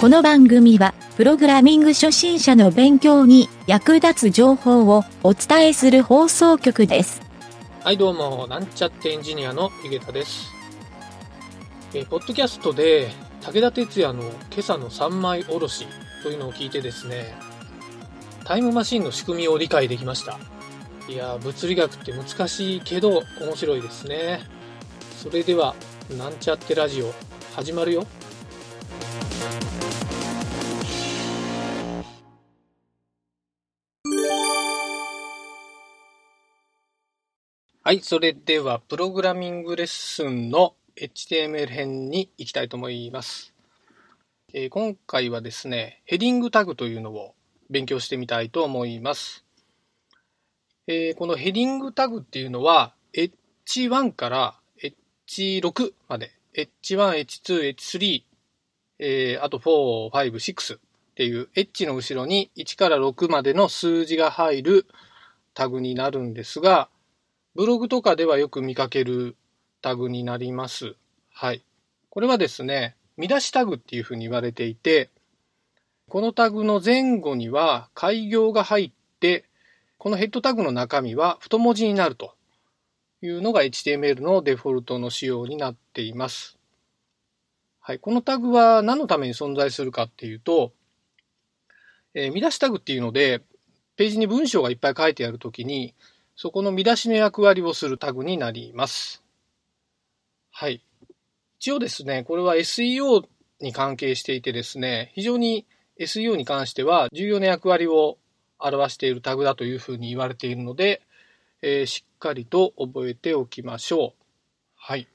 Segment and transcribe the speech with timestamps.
[0.00, 7.20] この番組は、プログラミング初心者の勉強に役立つ情報をお伝えする放送局です。
[7.82, 10.52] はい、どうも、なんちゃってエンジニアの井桁です。
[11.94, 13.10] えーポッドキャストで、
[13.40, 15.88] 武田鉄矢の今朝の三枚おろし
[16.22, 17.34] というのを聞いてですね、
[18.44, 20.38] タイムマシンの仕組みを理解できました。
[21.08, 24.42] いや、物理学って難しいけど面白いですね。
[25.20, 25.74] それでは、
[26.16, 27.12] なんちゃってラジオ、
[27.56, 28.06] 始まるよ。
[37.88, 43.54] はい、それでは、プログラミングレッスンの HTML 編に行きたいと思います。
[44.52, 47.34] えー今回はですね、ヘディングタグというのを
[47.70, 49.44] 勉強してみたいと思います。
[50.86, 54.58] えーこのヘディングタグっていうのは、H1 から
[55.28, 58.27] H6 まで、H1、H2、H3、
[58.98, 60.80] えーあと4、5、6っ
[61.14, 64.86] ていう H の後ろに1から6までの数字が入る
[65.54, 66.88] タグになるんですが、
[67.56, 69.36] ブログとかではよく見かける
[69.82, 70.94] タグになります。
[71.32, 71.64] はい。
[72.10, 75.10] これはですね、見出しタグっていうふうに言われていて、
[76.08, 79.44] このタグの前後には開業が入って、
[79.98, 82.34] このヘッドタグの中身は太文字になると
[83.22, 86.57] いうのが HTML のデフォルトの仕様になっています。
[87.88, 87.98] はい。
[87.98, 90.72] このタグは何のために存在するかっていうと、
[92.12, 93.40] えー見出しタグっていうので、
[93.96, 95.94] ページに文章がいっぱい書いてあるときに、
[96.36, 99.22] そこの見出しの役割をするタグになります。
[100.50, 100.82] はい。
[101.60, 103.24] 一応ですね、これは SEO
[103.58, 105.64] に関係していてですね、非常に
[105.98, 108.18] SEO に関しては重要な役割を
[108.58, 111.00] 表しているタグだというふうに言われているので、
[111.62, 114.12] えーしっかりと覚えておきましょう。
[114.76, 115.08] はい。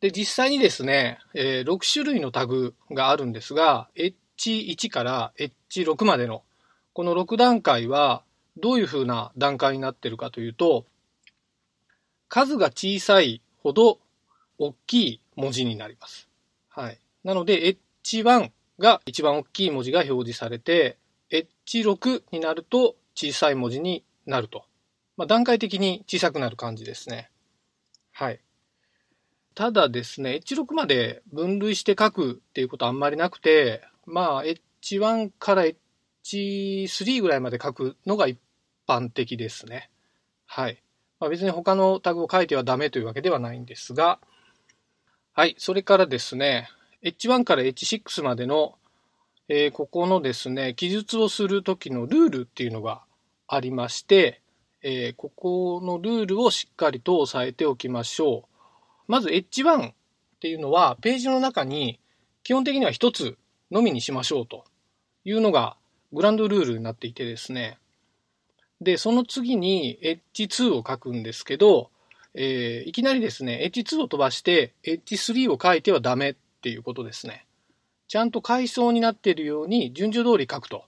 [0.00, 6.42] で、実際にですね、えー6種類のタグがあるんですが、H1 から H6 までの
[6.92, 8.22] この6段階は
[8.56, 10.86] どういうふうな段階になってるかというと、
[12.28, 13.98] 数が小さいほど
[14.58, 16.28] 大きい文字になります。
[16.68, 16.98] はい。
[17.24, 20.96] なので H1 が一番大きい文字が表示されて、
[21.30, 24.64] H6 になると小さい文字になると。
[25.16, 27.30] まあ、段階的に小さくなる感じですね。
[28.12, 28.40] はい。
[29.60, 34.44] ただですね、H6 まで分類して書くっていうことはあんまりなくて、まあ
[34.82, 35.64] H1 から
[36.24, 38.38] H3 ぐらいまで書くのが一
[38.88, 39.90] 般的ですね。
[40.46, 40.82] はい。
[41.18, 44.18] まあ、別に他のタグを書いてはダメというわけではないんですが、
[45.34, 45.56] はい。
[45.58, 46.70] それからですね、
[47.02, 48.76] H1 から H6 までの、
[49.48, 53.02] えーここのですね、記述をするときのルールっていうのが
[53.46, 54.40] ありまして、
[54.80, 58.49] えーここのルールをしっかりと押さえておきましょう。
[59.10, 59.92] まず H1 っ
[60.38, 61.98] ていうのは、ページの中に
[62.44, 63.36] 基本的には一つ
[63.72, 64.64] のみにしましょうと
[65.24, 65.76] いうのが
[66.12, 67.78] グランドルールになっていてですね。
[68.80, 69.98] で、その次に
[70.32, 71.90] H2 を書くんですけど、
[72.34, 77.46] えーいきなりですね、H2 を飛ばして H3 を書いてはダメっていうことですね。
[78.06, 80.84] ちゃんと階層になっているように順序通り書くと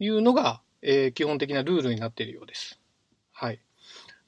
[0.00, 2.80] いうのが、えー基本的なルールになっているようです。
[3.30, 3.60] はい。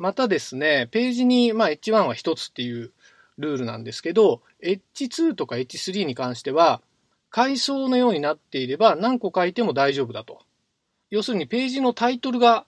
[0.00, 2.90] またですね、ページに、まあ、H1 は一つっていう
[3.36, 6.80] ルールなんですけど、H2 とか H3 に関しては、
[7.28, 10.40] 階層のようになっていれば何個書いても大丈夫だと。
[11.10, 12.64] 要するにページのタイトルが、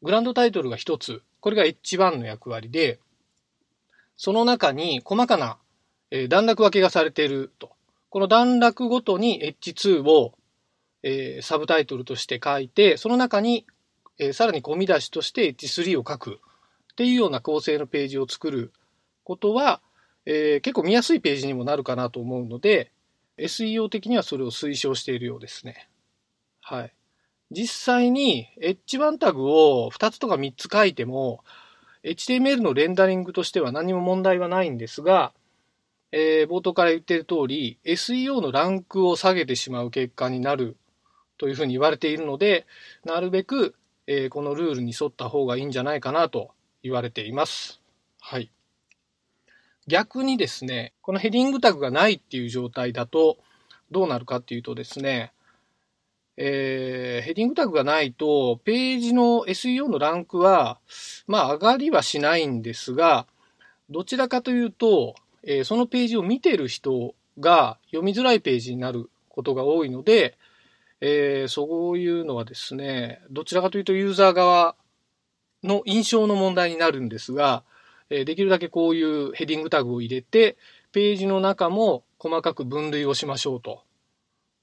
[0.00, 1.20] グランドタイトルが一つ。
[1.40, 2.98] これが H1 の役割で、
[4.16, 5.58] その中に細かな、
[6.30, 7.72] 段落分けがされていると。
[8.08, 10.32] この段落ごとに H2 を、
[11.02, 13.66] えーサブタイトルとして書いて、その中に、
[14.18, 16.40] えーさらに込み出しとして H3 を書く
[17.00, 18.74] っていうような構成のページを作る
[19.24, 19.80] ことは、
[20.26, 22.92] えー結構見やすいページにもなるかなと思うので、
[23.38, 25.88] SEO 的にはそれを推奨しているようですね。
[26.60, 26.92] はい。
[27.50, 31.42] 実際に H1 タグを2つとか3つ書いても、
[32.04, 35.32] HTML のレンダリングとしては何も問題はないんですが、
[36.12, 40.76] えー冒頭から言っている通り、SEO のランクを下げてしまう結果になる
[41.38, 42.66] というふうに言われているので、
[43.06, 43.74] なるべく、
[44.06, 46.50] えーこのルールに沿った方がいいんじゃないかなと
[46.82, 47.80] 言われています。
[48.20, 48.50] はい。
[49.86, 53.38] 逆にですね、このヘディングタグがないっていう状態だと、
[53.90, 55.32] どうなるかっていうとですね、
[56.36, 60.78] えーヘディングタグがないと、ページの SEO のランクは、
[61.26, 63.26] まあ上がりはしないんですが、
[63.90, 70.38] どちらかというと、えーそのページを見てる人が読みづらいページになることが多いので、
[71.00, 74.76] えーそういうのはですね、どちらかというとユーザー側
[75.62, 77.64] の印象の問題になるんですが、
[78.08, 80.56] えできるだけこういうヘディングタグを入れて、
[80.92, 83.84] ページの中も細かく分類をしましょうと。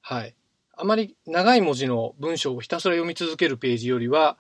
[0.01, 0.35] はい。
[0.75, 4.38] あまり長い文字の文章をひたすら読み続けるページよりは、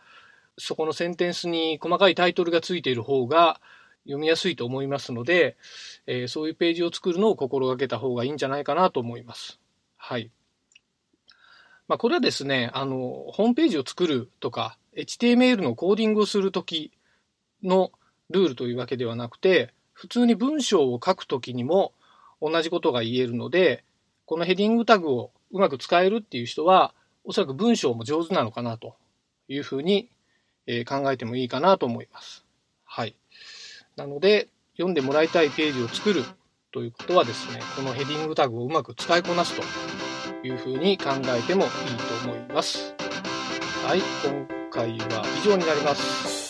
[0.57, 3.61] そこのセンテンスに細かいタイトルがついている方が
[4.03, 5.57] 読みやすいと思いますので、
[6.05, 9.59] えー、そういうページを作るのを心がけた方がいいんじゃないかなと思います。
[9.97, 10.31] はい。
[11.87, 12.97] まあ、これはですね、あの、
[13.31, 16.91] ホームページを作るとか、HTML のコーディングをするとき
[17.63, 17.91] の
[18.29, 21.93] ルールというわけではなくて、普通に文章を書くときにも
[22.41, 23.83] 同じことが言えるので、
[24.25, 28.95] このヘディングタグをうまく使えるっていう人は、おそらく文章も上手なのかなと
[29.47, 30.09] いうふうに
[30.87, 32.45] 考えてもいいかなと思います。
[32.83, 33.15] はい。
[33.95, 36.23] なので、読んでもらいたいページを作る
[36.71, 41.69] ということはですね、このヘディングタグをうまく使いこなすというふうに考えてもいい
[42.23, 42.93] と思います。
[43.85, 44.01] はい、
[44.77, 46.46] 会は以上になります。